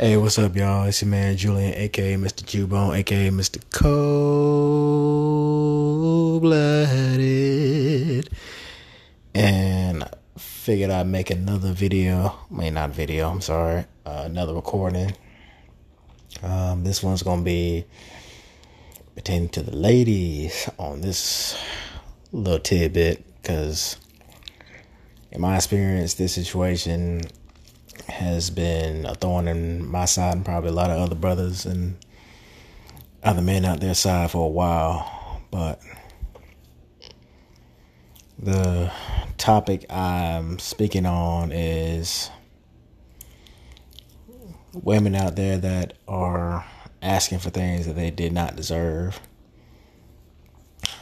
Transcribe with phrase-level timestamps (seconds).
[0.00, 0.84] Hey, what's up, y'all?
[0.84, 2.44] It's your man Julian, aka Mr.
[2.44, 3.60] Jubone, aka Mr.
[3.70, 3.90] Cold
[6.40, 8.30] Blooded.
[9.34, 12.32] And figured I'd make another video.
[12.48, 13.86] I mean, not video, I'm sorry.
[14.06, 15.16] Uh, another recording.
[16.44, 17.84] Um, this one's going to be
[19.16, 21.60] pertaining to the ladies on this
[22.30, 23.96] little tidbit because,
[25.32, 27.22] in my experience, this situation
[28.08, 31.96] has been a thorn in my side and probably a lot of other brothers and
[33.22, 35.42] other men out there side for a while.
[35.50, 35.80] But
[38.38, 38.92] the
[39.36, 42.30] topic I'm speaking on is
[44.72, 46.64] women out there that are
[47.02, 49.20] asking for things that they did not deserve.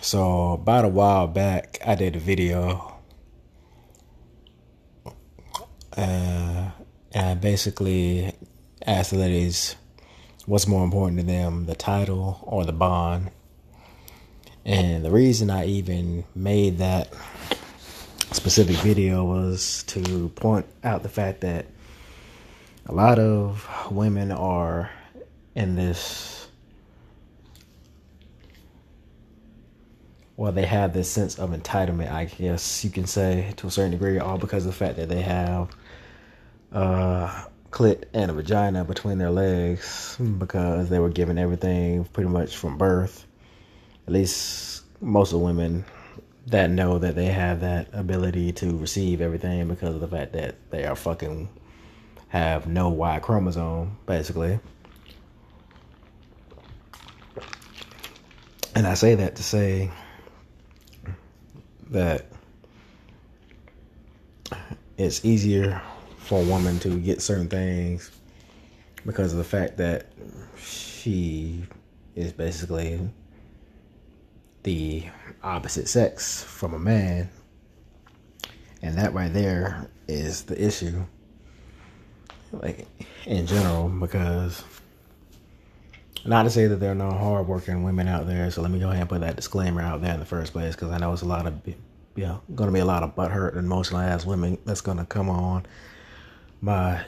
[0.00, 2.94] So, about a while back, I did a video.
[5.96, 6.45] Uh,
[7.16, 8.30] and I basically
[8.86, 9.74] asked the ladies
[10.44, 13.30] what's more important to them, the title or the bond.
[14.66, 17.08] And the reason I even made that
[18.32, 21.64] specific video was to point out the fact that
[22.84, 24.90] a lot of women are
[25.54, 26.48] in this
[30.36, 33.90] well they have this sense of entitlement i guess you can say to a certain
[33.92, 35.70] degree all because of the fact that they have
[36.72, 42.56] uh, clit and a vagina between their legs because they were given everything pretty much
[42.56, 43.26] from birth.
[44.06, 45.84] At least most of the women
[46.46, 50.54] that know that they have that ability to receive everything because of the fact that
[50.70, 51.48] they are fucking
[52.28, 54.58] have no Y chromosome, basically.
[58.74, 59.90] And I say that to say
[61.90, 62.26] that
[64.98, 65.80] it's easier
[66.26, 68.10] for a woman to get certain things
[69.06, 70.06] because of the fact that
[70.58, 71.64] she
[72.16, 72.98] is basically
[74.64, 75.04] the
[75.44, 77.30] opposite sex from a man.
[78.82, 81.04] And that right there is the issue.
[82.50, 82.88] Like
[83.26, 84.64] in general, because
[86.24, 88.88] not to say that there are no hardworking women out there, so let me go
[88.88, 91.22] ahead and put that disclaimer out there in the first place, because I know it's
[91.22, 91.76] a lot of, you
[92.16, 95.04] know, going to be a lot of butthurt and emotional ass women that's going to
[95.04, 95.66] come on
[96.60, 97.04] my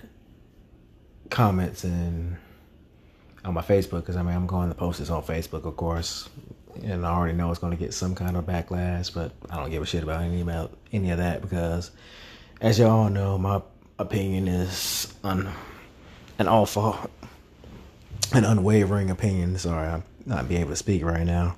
[1.31, 2.37] comments and
[3.45, 6.29] on my Facebook because I mean I'm going to post this on Facebook, of course,
[6.83, 9.71] and I already know it's going to get some kind of backlash, but I don't
[9.71, 11.91] give a shit about any about any of that because,
[12.61, 13.63] as y'all know, my
[13.99, 15.49] opinion is un,
[16.39, 16.99] an awful,
[18.33, 19.57] an unwavering opinion.
[19.59, 21.57] Sorry, I'm not being able to speak right now,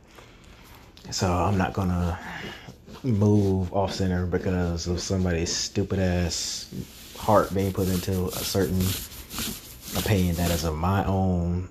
[1.10, 2.18] so I'm not gonna
[3.02, 6.68] move off center because of somebody's stupid ass
[7.20, 8.80] heart being put into a certain
[10.00, 11.68] opinion that is of my own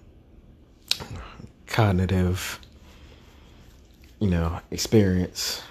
[1.65, 2.59] cognitive,
[4.19, 5.63] you know, experience.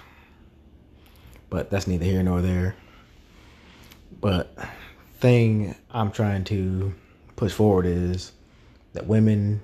[1.49, 2.75] But that's neither here nor there.
[4.19, 4.53] But
[5.19, 6.93] thing I'm trying to
[7.37, 8.33] push forward is
[8.93, 9.61] that women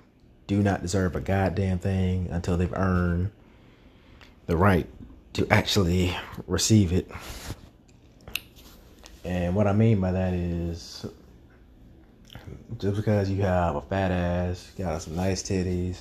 [0.48, 3.31] do not deserve a goddamn thing until they've earned
[4.46, 4.88] the right
[5.34, 6.16] to actually
[6.48, 7.12] receive it.
[9.25, 11.06] And what I mean by that is
[12.78, 15.97] just because you have a fat ass, got some nice titties,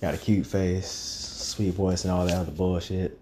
[0.00, 3.18] got a cute face, sweet voice, and all that other bullshit,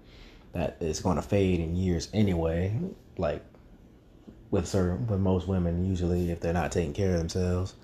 [0.53, 2.79] that is going to fade in years anyway.
[3.17, 3.43] Like
[4.51, 7.75] with certain, with most women, usually if they're not taking care of themselves.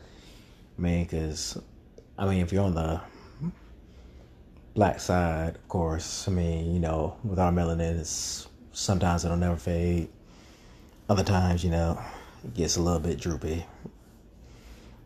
[0.79, 1.59] I mean, because
[2.19, 3.01] I mean, if you're on the
[4.75, 9.57] black side, of course, I mean, you know, with our melanin, it's sometimes it'll never
[9.57, 10.11] fade.
[11.09, 11.99] Other times, you know,
[12.45, 13.65] it gets a little bit droopy.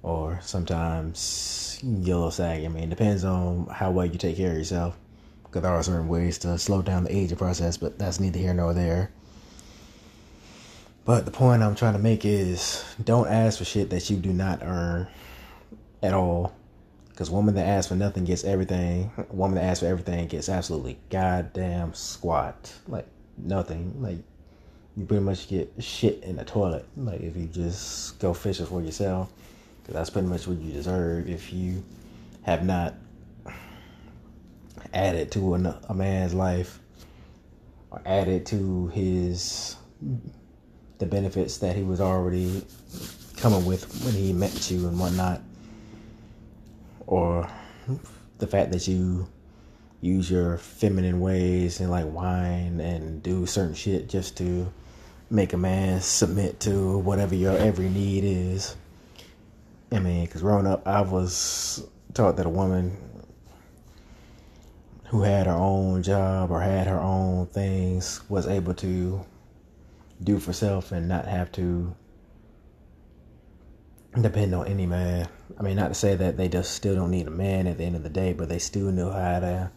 [0.02, 2.64] Or sometimes yellow sag.
[2.64, 4.96] I mean, it depends on how well you take care of yourself.
[5.44, 8.54] Because there are certain ways to slow down the aging process, but that's neither here
[8.54, 9.12] nor there.
[11.04, 14.32] But the point I'm trying to make is don't ask for shit that you do
[14.32, 15.06] not earn
[16.02, 16.52] at all.
[17.10, 19.12] Because woman that asks for nothing gets everything.
[19.30, 22.72] Woman that asks for everything gets absolutely goddamn squat.
[22.88, 23.06] Like
[23.36, 24.02] nothing.
[24.02, 24.18] Like
[24.96, 26.86] you pretty much get shit in the toilet.
[26.96, 29.32] Like if you just go fishing for yourself,
[29.80, 31.82] because that's pretty much what you deserve if you
[32.42, 32.94] have not
[34.92, 36.78] added to a, a man's life
[37.90, 39.76] or added to his
[40.98, 42.64] the benefits that he was already
[43.36, 45.40] coming with when he met you and whatnot,
[47.06, 47.48] or
[48.38, 49.26] the fact that you
[50.00, 54.72] use your feminine ways and like whine and do certain shit just to
[55.32, 58.76] make a man submit to whatever your every need is.
[59.90, 62.94] I mean, because growing up, I was taught that a woman
[65.06, 69.24] who had her own job or had her own things was able to
[70.22, 71.94] do for self and not have to
[74.20, 75.28] depend on any man.
[75.58, 77.84] I mean, not to say that they just still don't need a man at the
[77.84, 79.70] end of the day, but they still knew how to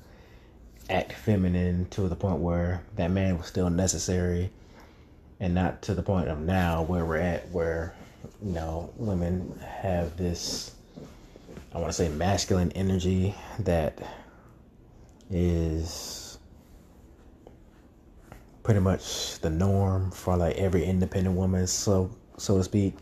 [0.89, 4.51] act feminine to the point where that man was still necessary
[5.39, 7.93] and not to the point of now where we're at where
[8.43, 10.75] you know women have this
[11.73, 13.99] I want to say masculine energy that
[15.29, 16.37] is
[18.63, 22.95] pretty much the norm for like every independent woman so so to speak.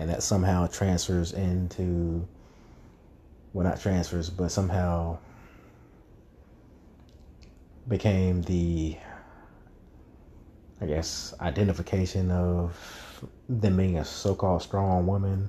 [0.00, 2.26] And that somehow transfers into
[3.52, 5.18] well not transfers but somehow
[7.88, 8.96] became the
[10.80, 15.48] I guess identification of them being a so-called strong woman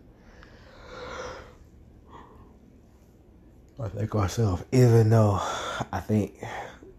[3.81, 5.39] I think myself, even though
[5.93, 6.33] I think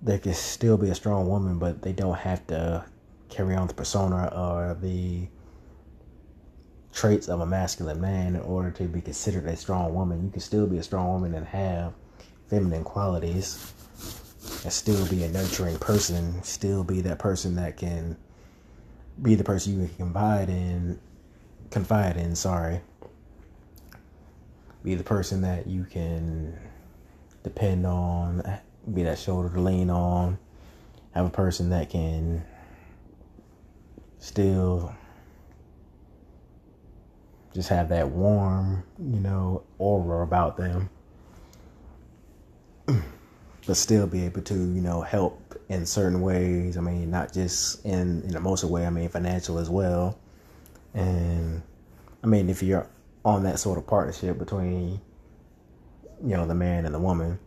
[0.01, 2.87] they can still be a strong woman, but they don't have to
[3.29, 5.29] carry on the persona or the
[6.91, 10.25] traits of a masculine man in order to be considered a strong woman.
[10.25, 11.93] You can still be a strong woman and have
[12.49, 13.75] feminine qualities
[14.65, 18.17] and still be a nurturing person, still be that person that can
[19.23, 20.99] be the person you can confide in
[21.71, 22.81] confide in, sorry.
[24.83, 26.59] Be the person that you can
[27.43, 28.43] depend on,
[28.93, 30.39] be that shoulder to lean on,
[31.13, 32.45] have a person that can
[34.19, 34.95] still
[37.55, 40.89] just have that warm, you know, aura about them.
[43.67, 46.77] But still be able to, you know, help in certain ways.
[46.77, 48.87] I mean, not just in in emotional way.
[48.87, 50.19] I mean, financial as well.
[50.95, 51.63] And
[52.23, 52.89] I mean, if you're
[53.25, 55.01] on that sort of partnership between,
[56.23, 57.39] you know, the man and the woman.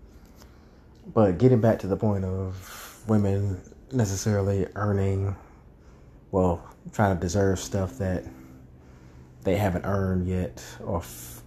[1.13, 3.59] But getting back to the point of women
[3.92, 5.36] necessarily earning,
[6.31, 6.63] well,
[6.94, 8.24] trying to deserve stuff that
[9.44, 11.42] they haven't earned yet, or f-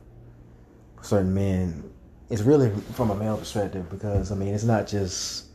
[1.01, 1.91] certain men
[2.29, 5.47] it's really from a male perspective because I mean it's not just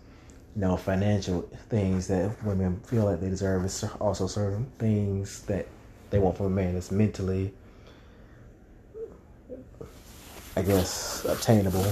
[0.56, 3.65] you know financial things that women feel like they deserve.
[3.65, 5.68] It's also certain things that
[6.09, 6.75] they want from a man.
[6.75, 7.53] It's mentally,
[10.56, 11.85] I guess, obtainable.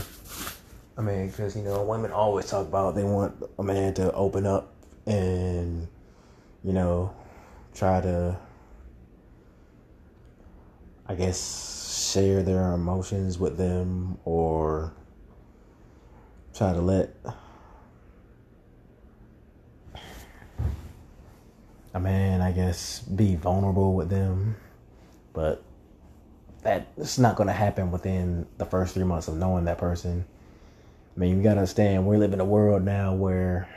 [0.98, 4.46] I mean, because you know women always talk about they want a man to open
[4.46, 4.74] up
[5.06, 5.88] and
[6.64, 7.14] you know
[7.74, 8.38] try to,
[11.08, 11.38] I guess
[12.12, 14.94] share their emotions with them or
[16.54, 17.16] try to let
[21.94, 24.56] a man, I guess, be vulnerable with them.
[25.34, 25.64] But
[26.62, 30.26] that's not going to happen within the first three months of knowing that person.
[31.16, 33.68] I mean, you got to understand, we live in a world now where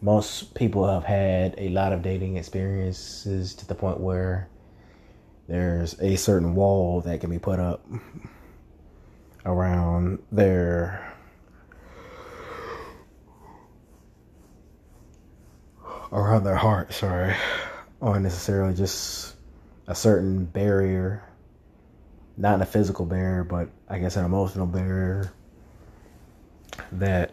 [0.00, 4.48] most people have had a lot of dating experiences to the point where
[5.48, 7.84] there's a certain wall that can be put up
[9.44, 11.16] around their
[16.12, 17.34] around their heart, sorry,
[18.00, 19.36] or necessarily just
[19.86, 21.22] a certain barrier,
[22.36, 25.32] not a physical barrier, but I guess an emotional barrier
[26.92, 27.32] that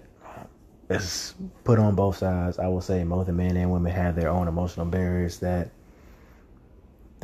[0.90, 2.60] is put on both sides.
[2.60, 5.70] I will say both men and women have their own emotional barriers that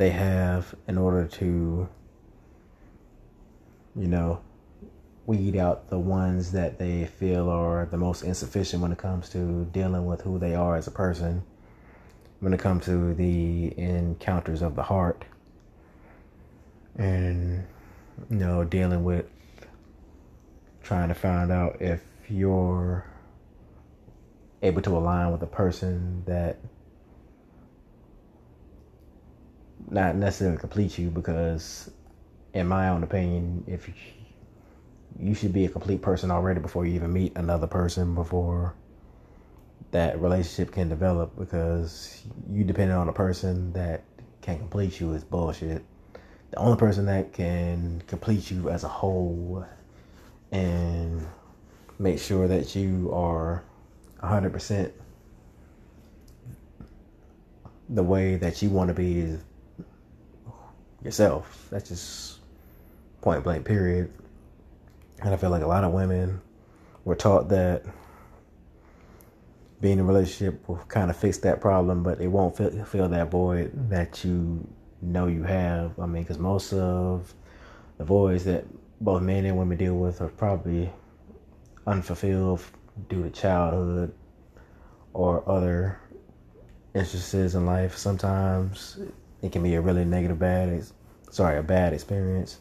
[0.02, 1.88] they have in order to,
[3.94, 4.40] you know,
[5.26, 9.64] weed out the ones that they feel are the most insufficient when it comes to
[9.66, 11.40] dealing with who they are as a person,
[12.40, 15.24] when it comes to the encounters of the heart,
[16.96, 17.64] and,
[18.28, 19.26] you know, dealing with
[20.82, 23.06] trying to find out if you're
[24.62, 26.58] able to align with a person that
[29.90, 31.90] not necessarily complete you because
[32.54, 33.94] in my own opinion if you,
[35.18, 38.74] you should be a complete person already before you even meet another person before
[39.92, 44.02] that relationship can develop because you depending on a person that
[44.40, 45.84] can complete you is bullshit.
[46.50, 49.64] The only person that can complete you as a whole
[50.50, 51.26] and
[51.98, 53.62] make sure that you are
[54.22, 54.92] 100%
[57.88, 59.40] the way that you want to be is
[61.04, 61.68] yourself.
[61.70, 62.38] That's just
[63.20, 64.12] point blank, period.
[65.20, 66.40] And I feel like a lot of women
[67.04, 67.84] were taught that
[69.80, 73.08] being in a relationship will kind of fix that problem, but it won't fill, fill
[73.08, 74.66] that void that you
[75.00, 75.98] know you have.
[75.98, 77.34] I mean, because most of
[77.98, 78.64] the voids that
[79.00, 80.90] both men and women deal with are probably
[81.86, 82.62] unfulfilled
[83.08, 84.14] due to childhood
[85.12, 85.98] or other
[86.94, 87.96] instances in life.
[87.96, 88.98] Sometimes
[89.42, 90.84] it can be a really negative, bad,
[91.30, 92.58] sorry, a bad experience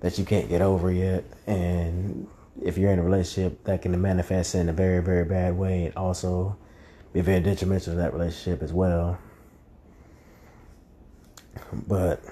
[0.00, 1.24] that you can't get over yet.
[1.46, 2.28] And
[2.62, 5.96] if you're in a relationship, that can manifest in a very, very bad way and
[5.96, 6.56] also
[7.12, 9.18] be very detrimental to that relationship as well.
[11.72, 12.22] But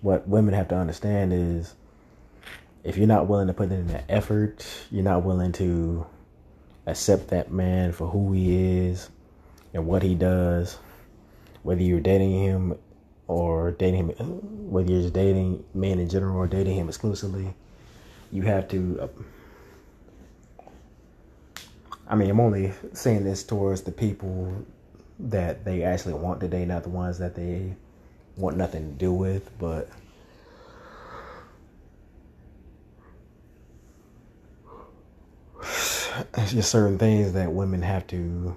[0.00, 1.74] what women have to understand is
[2.84, 6.06] if you're not willing to put in the effort, you're not willing to
[6.86, 9.10] accept that man for who he is
[9.74, 10.78] and what he does,
[11.62, 12.74] whether you're dating him
[13.26, 17.54] or dating him, whether you're just dating men in general or dating him exclusively,
[18.32, 19.00] you have to.
[19.00, 19.08] Uh,
[22.08, 24.64] I mean, I'm only saying this towards the people
[25.20, 27.76] that they actually want to date, not the ones that they
[28.36, 29.88] want nothing to do with, but
[36.36, 38.56] it's just certain things that women have to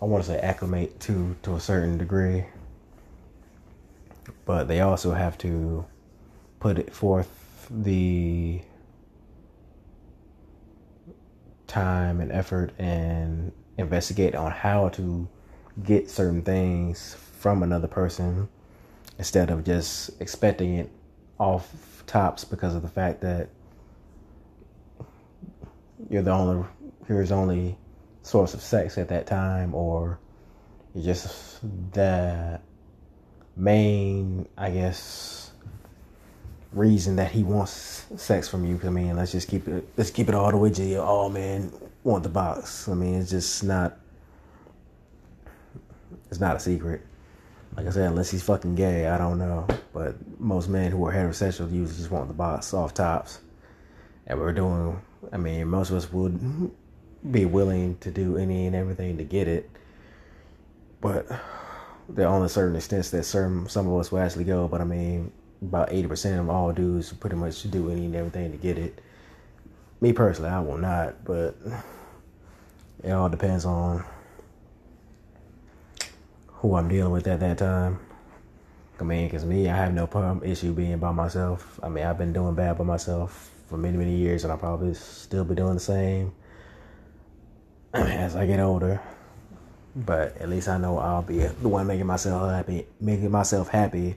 [0.00, 2.44] I want to say acclimate to to a certain degree,
[4.44, 5.84] but they also have to
[6.60, 8.60] put it forth the
[11.66, 15.28] time and effort and investigate on how to
[15.84, 18.48] get certain things from another person
[19.18, 20.90] instead of just expecting it
[21.38, 23.48] off tops because of the fact that
[26.08, 26.66] you're the only
[27.06, 27.76] here's only
[28.28, 30.18] source of sex at that time or
[31.00, 31.60] just
[31.92, 32.60] the
[33.56, 35.50] main I guess
[36.72, 38.78] reason that he wants sex from you.
[38.84, 39.88] I mean, let's just keep it.
[39.96, 40.98] Let's keep it all the way to you.
[40.98, 41.72] Oh man,
[42.04, 42.86] want the box.
[42.88, 43.98] I mean, it's just not.
[46.30, 47.00] It's not a secret.
[47.76, 49.66] Like I said, unless he's fucking gay, I don't know.
[49.94, 53.40] But most men who are heterosexual usually just want the box, soft tops.
[54.26, 55.00] And we're doing.
[55.32, 56.70] I mean, most of us would
[57.30, 59.68] be willing to do any and everything to get it.
[61.00, 61.26] But
[62.08, 64.68] there are only certain extents that certain some of us will actually go.
[64.68, 65.32] But I mean,
[65.62, 69.00] about 80% of all dudes pretty much do any and everything to get it.
[70.00, 71.56] Me personally, I will not, but
[73.02, 74.04] it all depends on
[76.46, 77.98] who I'm dealing with at that time.
[79.00, 81.78] I mean, because me, I have no problem issue being by myself.
[81.82, 84.94] I mean, I've been doing bad by myself for many, many years, and I'll probably
[84.94, 86.32] still be doing the same
[87.94, 89.00] as I get older.
[89.96, 94.16] But at least I know I'll be the one making myself happy, making myself happy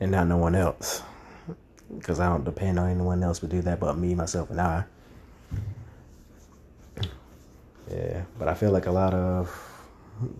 [0.00, 1.02] and not no one else.
[1.96, 4.84] Because I don't depend on anyone else to do that but me, myself, and I.
[7.90, 9.50] Yeah, but I feel like a lot of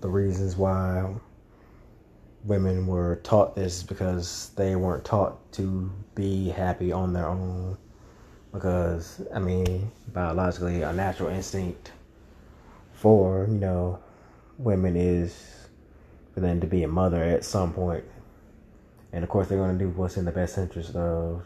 [0.01, 1.13] the reasons why
[2.45, 7.77] women were taught this because they weren't taught to be happy on their own.
[8.53, 11.91] Because, I mean, biologically, a natural instinct
[13.03, 13.99] for, you know,
[14.59, 15.67] women is
[16.35, 18.05] for them to be a mother at some point
[19.13, 21.45] and of course, they're going to do what's in the best interest of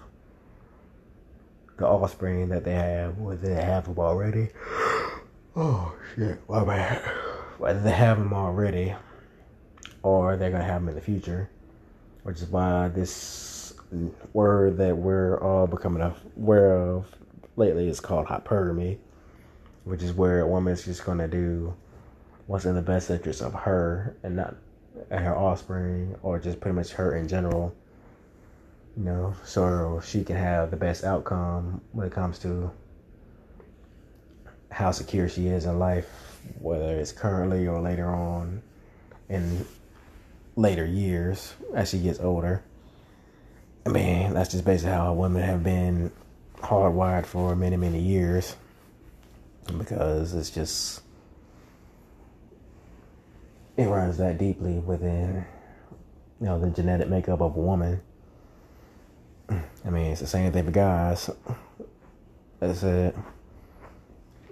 [1.78, 4.48] the offspring that they have, whether they have them already.
[5.58, 6.98] Oh, shit, my bad.
[7.56, 8.94] Whether they have them already
[10.02, 11.48] or they're going to have them in the future,
[12.24, 13.72] which is why this
[14.34, 16.02] word that we're all becoming
[16.36, 17.06] aware of
[17.56, 18.98] lately is called hypergamy,
[19.86, 21.72] which is where a woman is just to do
[22.48, 24.56] what's in the best interest of her and not
[25.10, 27.74] and her offspring or just pretty much her in general.
[28.96, 32.70] You know so she can have the best outcome when it comes to
[34.72, 38.62] how secure she is in life whether it's currently or later on
[39.28, 39.64] in
[40.56, 42.64] later years as she gets older.
[43.84, 46.10] I mean that's just basically how women have been
[46.56, 48.56] hardwired for many many years
[49.78, 51.02] because it's just
[53.76, 55.44] it runs that deeply within
[56.40, 58.00] you know the genetic makeup of a woman.
[59.48, 61.30] I mean, it's the same thing for guys.
[62.60, 63.14] That's it.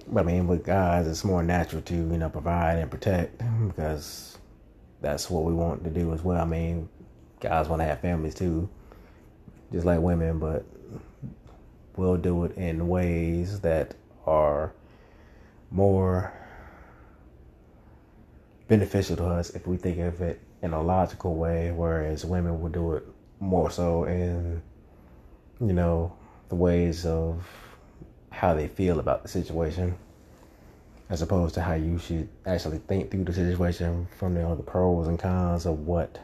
[0.07, 4.39] But I mean, with guys, it's more natural to you know provide and protect because
[5.01, 6.41] that's what we want to do as well.
[6.41, 6.89] I mean,
[7.41, 8.69] guys want to have families too,
[9.73, 10.65] just like women, but
[11.97, 13.95] we'll do it in ways that
[14.27, 14.73] are
[15.71, 16.33] more
[18.69, 22.71] beneficial to us if we think of it in a logical way, whereas women will
[22.71, 23.05] do it
[23.41, 24.63] more so in,
[25.61, 26.13] you know,
[26.49, 27.47] the ways of
[28.31, 29.97] how they feel about the situation.
[31.11, 35.19] as opposed to how you should actually think through the situation from the pros and
[35.19, 36.19] cons of what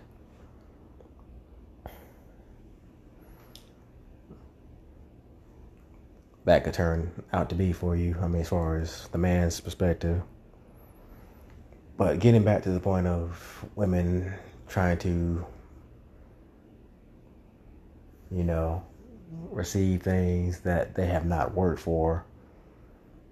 [6.51, 8.17] that could turn out to be for you.
[8.21, 10.21] I mean, as far as the man's perspective.
[11.97, 14.35] But getting back to the point of women
[14.67, 15.47] trying to,
[18.33, 18.85] you know,
[19.53, 22.25] receive things that they have not worked for,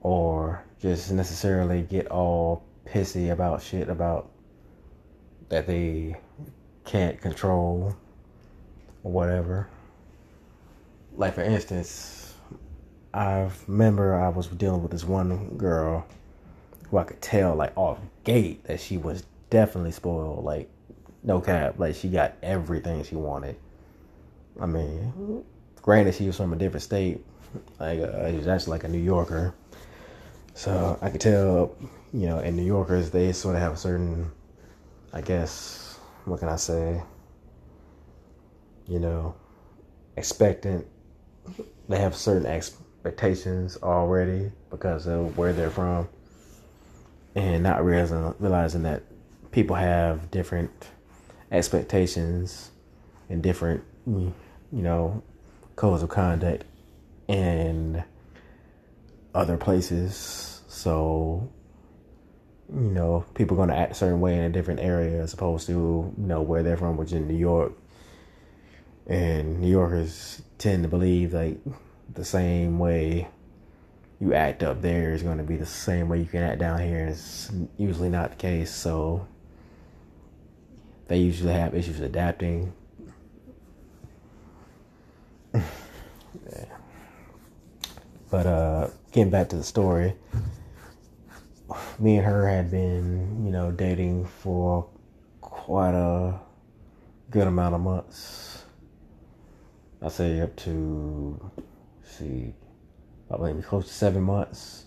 [0.00, 4.30] or just necessarily get all pissy about shit about
[5.48, 6.14] that they
[6.84, 7.96] can't control
[9.02, 9.68] or whatever.
[11.16, 12.17] Like, for instance,
[13.14, 16.06] I remember I was dealing with this one girl
[16.90, 20.44] who I could tell like off gate that she was definitely spoiled.
[20.44, 20.68] Like
[21.22, 23.56] no cap, like she got everything she wanted.
[24.60, 25.44] I mean,
[25.82, 27.24] granted she was from a different state,
[27.78, 29.54] like uh, she was actually like a New Yorker,
[30.54, 31.76] so I could tell,
[32.12, 34.30] you know, in New Yorkers they sort of have a certain,
[35.12, 37.02] I guess, what can I say?
[38.86, 39.34] You know,
[40.16, 40.86] expectant.
[41.88, 42.76] They have certain ex
[43.08, 46.06] expectations already because of where they're from
[47.34, 49.02] and not realizing realizing that
[49.50, 50.70] people have different
[51.50, 52.70] expectations
[53.30, 54.32] and different you
[54.72, 55.22] know
[55.76, 56.64] codes of conduct
[57.28, 58.02] in
[59.34, 60.62] other places.
[60.68, 61.50] So
[62.70, 65.32] you know people are going to act a certain way in a different area as
[65.32, 67.72] opposed to you know where they're from which is new york.
[69.06, 71.56] And new yorkers tend to believe like
[72.14, 73.28] the same way
[74.20, 76.80] you act up there is going to be the same way you can act down
[76.80, 77.00] here.
[77.00, 78.70] and It's usually not the case.
[78.70, 79.26] So
[81.06, 82.72] they usually have issues adapting.
[85.54, 85.62] yeah.
[88.30, 90.14] But uh, getting back to the story,
[91.98, 94.86] me and her had been, you know, dating for
[95.40, 96.38] quite a
[97.30, 98.64] good amount of months.
[100.02, 101.50] I say up to
[102.18, 102.54] see,
[103.28, 104.84] probably close to seven months.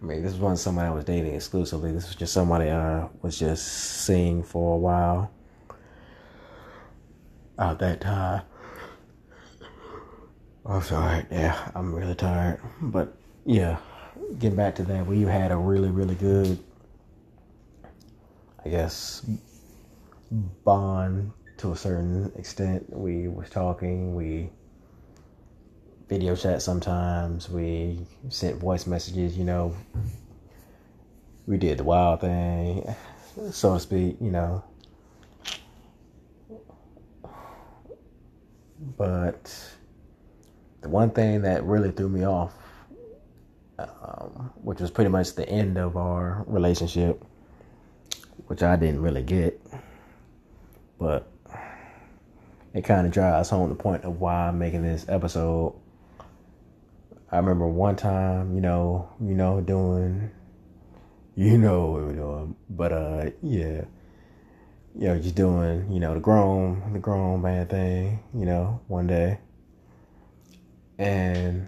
[0.00, 1.92] I mean, this wasn't somebody I was dating exclusively.
[1.92, 3.66] This was just somebody I was just
[4.04, 5.30] seeing for a while.
[7.58, 8.42] Out that time.
[10.66, 11.24] I'm sorry.
[11.30, 12.60] Yeah, I'm really tired.
[12.82, 13.78] But yeah,
[14.38, 16.58] getting back to that, we had a really, really good,
[18.64, 19.24] I guess,
[20.30, 22.84] bond to a certain extent.
[22.90, 24.14] We was talking.
[24.14, 24.50] We
[26.08, 27.48] video chat sometimes.
[27.48, 29.74] We sent voice messages, you know.
[31.46, 32.94] We did the wild thing,
[33.50, 34.64] so to speak, you know.
[38.96, 39.54] But
[40.80, 42.54] the one thing that really threw me off,
[43.78, 47.24] um, which was pretty much the end of our relationship,
[48.46, 49.60] which I didn't really get,
[50.98, 51.30] but
[52.74, 55.74] it kind of drives home the point of why I'm making this episode
[57.30, 60.30] I remember one time, you know, you know, doing,
[61.34, 63.84] you know what we were doing, but uh, yeah,
[64.94, 69.08] you know, just doing, you know, the grown, the grown man thing, you know, one
[69.08, 69.40] day,
[70.98, 71.66] and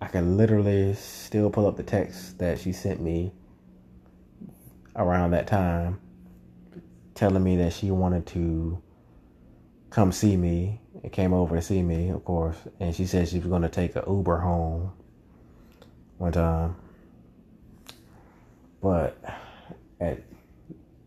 [0.00, 3.32] I can literally still pull up the text that she sent me
[4.96, 6.00] around that time,
[7.14, 8.82] telling me that she wanted to
[9.90, 12.56] come see me and came over to see me, of course.
[12.80, 14.92] And she said she was going to take an Uber home
[16.18, 16.76] one time.
[18.80, 19.18] But
[20.00, 20.22] at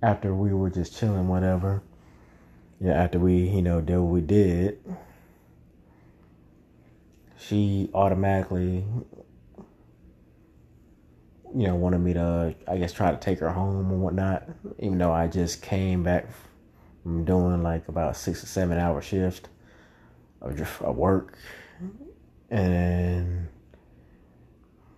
[0.02, 1.84] after we were just chilling, whatever.
[2.80, 4.80] Yeah, after we, you know, did what we did,
[7.38, 8.84] she automatically,
[11.56, 14.50] you know, wanted me to, I guess, try to take her home and whatnot.
[14.80, 16.26] Even though I just came back
[17.04, 19.50] from doing like about six or seven hour shift
[20.42, 21.38] of just of work,
[22.50, 23.48] and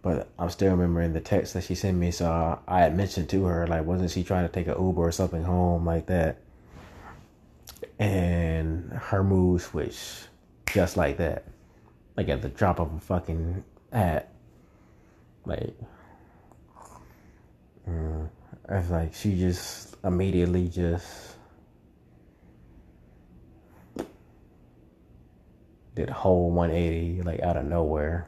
[0.04, 2.12] but I'm still remembering the text that she sent me.
[2.12, 5.02] So I, I had mentioned to her like, wasn't she trying to take an Uber
[5.02, 6.38] or something home like that?
[8.00, 10.28] And her mood switched
[10.66, 11.46] just like that,
[12.18, 14.34] like at the drop of a fucking hat.
[15.46, 15.74] Like,
[17.88, 18.30] mm,
[18.70, 21.33] it's like she just immediately just
[25.96, 28.28] did a whole 180 like out of nowhere.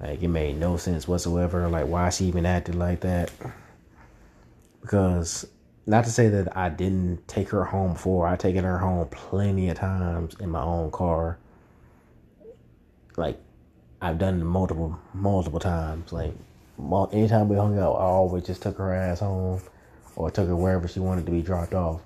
[0.00, 1.68] Like it made no sense whatsoever.
[1.68, 3.30] Like why she even acted like that?
[4.80, 5.46] Because
[5.86, 8.26] not to say that I didn't take her home before.
[8.28, 11.38] I taken her home plenty of times in my own car.
[13.16, 13.40] Like
[14.00, 16.12] I've done multiple multiple times.
[16.12, 16.32] Like
[17.12, 19.60] anytime we hung out, I always just took her ass home
[20.14, 22.02] or took her wherever she wanted to be dropped off.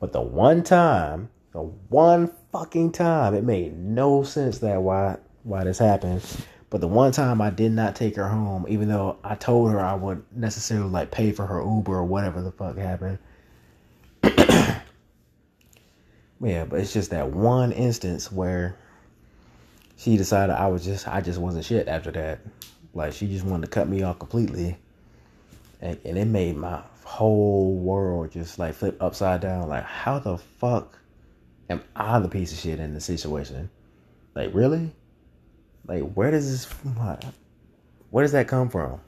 [0.00, 5.64] But the one time, the one fucking time, it made no sense that why why
[5.64, 6.22] this happened.
[6.68, 9.80] But the one time I did not take her home, even though I told her
[9.80, 13.18] I would necessarily like pay for her Uber or whatever the fuck happened.
[14.22, 14.84] yeah,
[16.66, 18.76] but it's just that one instance where
[19.96, 22.40] she decided I was just I just wasn't shit after that.
[22.92, 24.76] Like she just wanted to cut me off completely.
[25.80, 29.70] And, and it made my whole world just like flip upside down.
[29.70, 30.98] Like how the fuck
[31.68, 33.70] am I the piece of shit in the situation?
[34.34, 34.92] Like really?
[35.86, 36.64] Like where does this
[38.10, 39.00] where does that come from?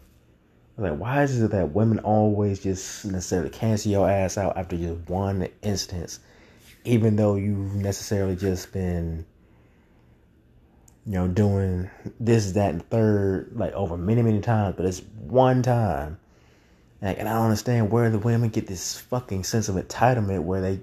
[0.76, 5.08] Like why is it that women always just necessarily cancel your ass out after just
[5.08, 6.20] one instance,
[6.84, 9.26] even though you've necessarily just been
[11.08, 11.88] you know, doing
[12.20, 16.18] this, that, and third, like over many, many times, but it's one time.
[17.00, 20.60] Like, and I don't understand where the women get this fucking sense of entitlement where
[20.60, 20.80] they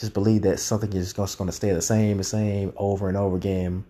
[0.00, 3.16] just believe that something is just going to stay the same, the same over and
[3.16, 3.84] over again.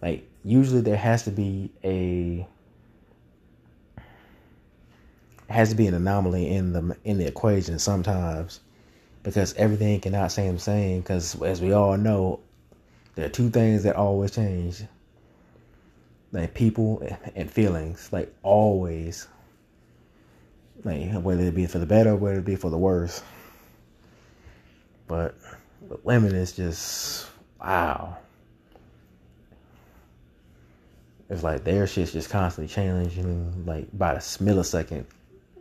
[0.00, 2.46] Like, usually there has to be a
[5.48, 8.60] has to be an anomaly in the in the equation sometimes
[9.22, 12.40] because everything cannot stay the same because as we all know
[13.14, 14.82] there are two things that always change.
[16.32, 18.08] Like people and feelings.
[18.10, 19.28] Like always.
[20.84, 23.22] Like whether it be for the better, whether it be for the worse.
[25.12, 25.34] But
[25.82, 27.26] with women it's just
[27.60, 28.16] wow.
[31.28, 35.04] It's like their shit's just constantly changing like by the millisecond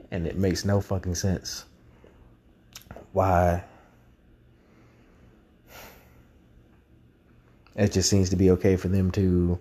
[0.10, 1.66] and it makes no fucking sense.
[3.12, 3.66] Why
[7.76, 9.60] it just seems to be okay for them to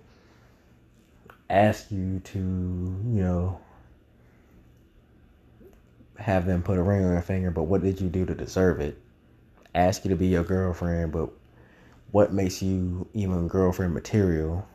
[1.49, 3.59] ask you to, you know,
[6.17, 8.79] have them put a ring on your finger, but what did you do to deserve
[8.79, 8.97] it?
[9.73, 11.29] Ask you to be your girlfriend, but
[12.11, 14.67] what makes you even girlfriend material?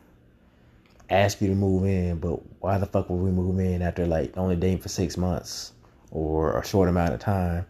[1.09, 4.35] Ask you to move in, but why the fuck would we move in after like
[4.37, 5.73] only dating for six months
[6.11, 7.65] or a short amount of time?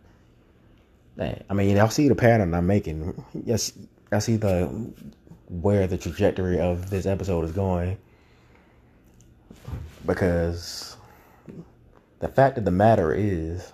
[1.20, 3.24] I mean, y'all see the pattern I'm making.
[3.46, 3.74] Yes,
[4.12, 4.66] I see the
[5.50, 7.98] where the trajectory of this episode is going.
[10.06, 10.96] Because
[12.20, 13.74] the fact of the matter is,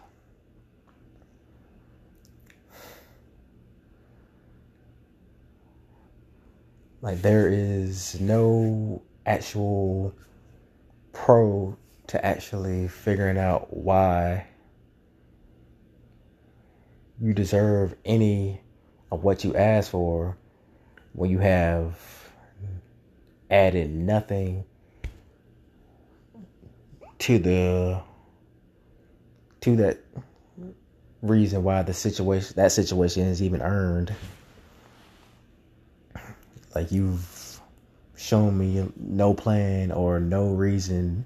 [7.03, 10.15] like, there is no actual
[11.11, 14.47] pro to actually figuring out why
[17.19, 18.61] you deserve any
[19.11, 20.37] of what you ask for
[21.11, 21.99] when you have
[23.51, 24.63] added nothing
[27.19, 28.01] to the
[29.59, 29.99] to that
[31.21, 34.13] reason why the situation that situation is even earned
[36.75, 37.59] like you've
[38.15, 41.25] shown me no plan or no reason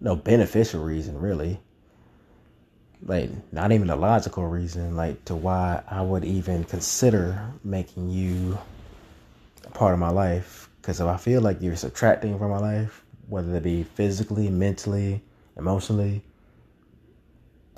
[0.00, 1.60] no beneficial reason really.
[3.04, 8.58] Like not even a logical reason like to why I would even consider making you
[9.64, 10.68] a part of my life.
[10.80, 15.20] Because if I feel like you're subtracting from my life whether it be physically mentally
[15.56, 16.22] emotionally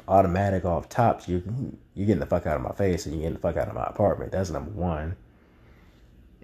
[0.07, 1.42] automatic off tops you
[1.94, 3.74] you're getting the fuck out of my face and you're getting the fuck out of
[3.74, 4.33] my apartment.
[4.33, 5.16] That's number one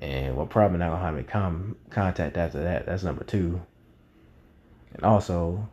[0.01, 3.61] and we're probably not gonna have any contact after that that's number two.
[4.95, 5.69] And also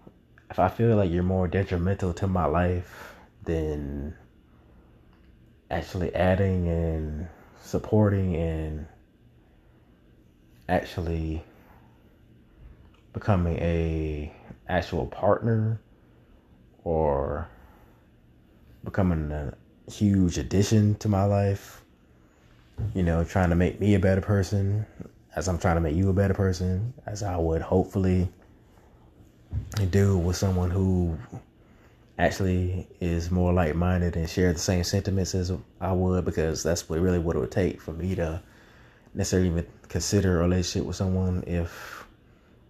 [0.50, 4.16] if I feel like you're more detrimental to my life than
[5.70, 7.28] actually adding and
[7.62, 8.88] supporting and
[10.68, 11.44] actually
[13.14, 14.34] becoming a
[14.68, 15.80] actual partner
[16.84, 17.48] or
[18.84, 19.54] becoming a
[19.90, 21.81] huge addition to my life
[22.94, 24.86] you know trying to make me a better person
[25.36, 28.28] as i'm trying to make you a better person as i would hopefully
[29.89, 31.17] do with someone who
[32.17, 36.88] actually is more like minded and share the same sentiments as I would because that's
[36.88, 38.41] what really what it would take for me to
[39.13, 42.06] necessarily even consider a relationship with someone if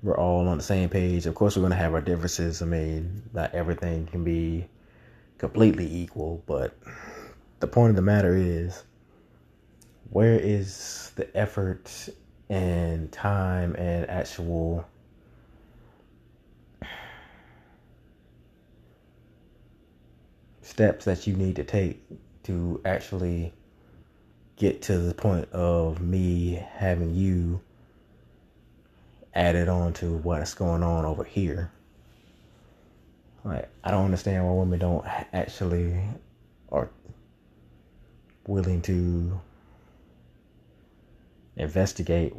[0.04, 1.26] we're all on the same page.
[1.26, 2.62] Of course we're gonna have our differences.
[2.62, 4.68] I mean, not everything can be
[5.38, 6.78] completely equal, but
[7.60, 8.84] the point of the matter is
[10.12, 12.10] where is the effort
[12.50, 14.86] and time and actual
[20.62, 22.02] steps that you need to take
[22.44, 23.54] to actually
[24.58, 27.62] get to the point of me having you
[29.34, 31.72] added on to what's going on over here.
[33.46, 35.98] Like I don't understand why women don't actually
[36.70, 36.90] are
[38.46, 39.40] willing to
[41.56, 42.34] investigate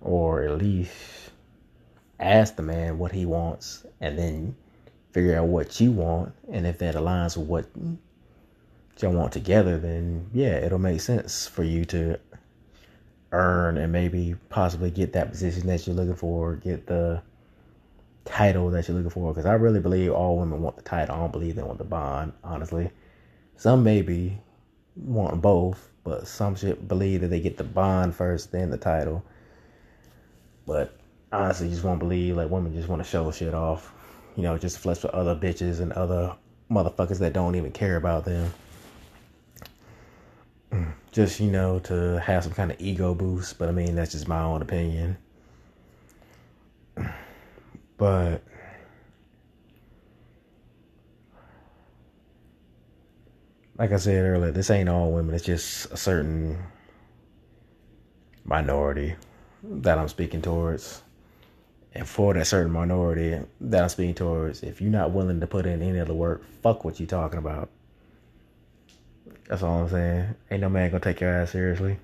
[0.00, 0.92] or at least
[2.20, 4.56] ask the man what he wants and then
[5.12, 6.32] figure out what you want.
[6.52, 7.66] And if that aligns with what
[9.02, 12.18] y'all want together then yeah it'll make sense for you to
[13.30, 17.22] earn and maybe possibly get that position that you're looking for get the
[18.24, 19.32] title that you're looking for.
[19.32, 21.14] Because i really believe all women want the title.
[21.14, 22.90] I don't believe they want the bond honestly.
[23.56, 24.38] Some maybe
[24.96, 29.22] want both but some shit believe that they get the bond first then the title
[30.68, 30.98] but
[31.32, 33.92] honestly just won't believe like women just want to show shit off,
[34.36, 36.34] you know, just flex with other bitches and other
[36.70, 38.52] motherfuckers that don't even care about them.
[41.10, 44.28] Just, you know, to have some kind of ego boost, but I mean that's just
[44.28, 45.16] my own opinion.
[47.96, 48.44] But
[53.78, 56.58] like I said earlier, this ain't all women, it's just a certain
[58.44, 59.14] minority
[59.62, 61.02] that I'm speaking towards.
[61.94, 65.64] And for that certain minority that I'm speaking towards, if you're not willing to put
[65.64, 67.70] in any other work, fuck what you talking about.
[69.48, 70.34] That's all I'm saying.
[70.50, 71.98] Ain't no man gonna take your ass seriously.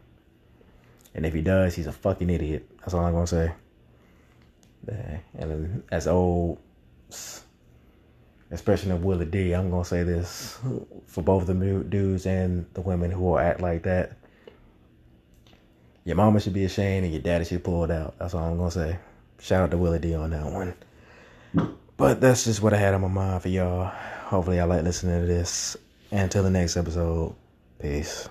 [1.15, 2.69] And if he does, he's a fucking idiot.
[2.81, 3.53] That's all I'm gonna say.
[5.39, 6.59] And as old
[8.55, 10.59] expression of Willie D, I'm gonna say this
[11.07, 14.17] for both the dudes and the women who will act like that.
[16.05, 18.19] Your mama should be ashamed and your daddy should pull it out.
[18.19, 18.99] That's all I'm gonna say.
[19.38, 20.75] Shout out to Willie D on that one.
[21.97, 23.93] But that's just what I had on my mind for y'all.
[24.25, 25.77] Hopefully, y'all like listening to this.
[26.11, 27.35] And until the next episode,
[27.81, 28.29] peace.